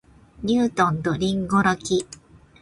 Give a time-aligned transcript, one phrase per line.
[0.41, 2.07] ニュートンと林檎の木